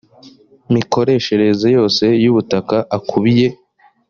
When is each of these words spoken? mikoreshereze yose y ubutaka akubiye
mikoreshereze 0.73 1.67
yose 1.77 2.03
y 2.23 2.27
ubutaka 2.31 2.77
akubiye 2.97 3.47